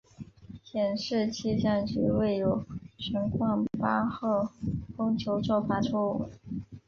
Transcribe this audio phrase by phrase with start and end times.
[0.63, 2.65] 显示气象局未有
[2.97, 4.51] 悬挂八号
[4.97, 6.27] 风球做法错误。